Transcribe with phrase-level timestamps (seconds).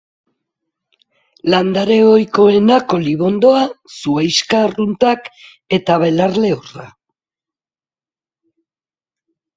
[1.53, 3.61] Landare ohikoenak olibondoa,
[3.99, 5.29] zuhaixka arruntak
[5.79, 6.91] eta belar lehorra.